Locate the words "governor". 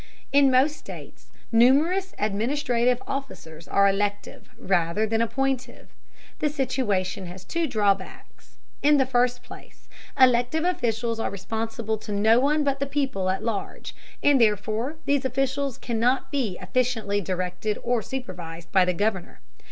18.95-19.39